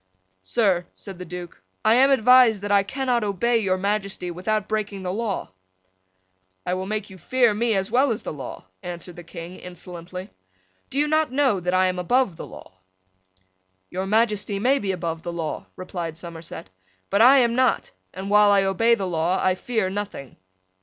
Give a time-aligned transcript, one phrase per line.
[0.41, 5.03] "Sir," said the Duke, "I am advised that I cannot obey your Majesty without breaking
[5.03, 5.51] the law."
[6.65, 10.31] "I will make you fear me as well as the law," answered the King, insolently.
[10.89, 12.79] "Do you not know that I am above the law?"
[13.91, 16.71] "Your Majesty may be above the law," replied Somerset;
[17.11, 20.35] "but I am not; and, while I obey the law, I fear nothing."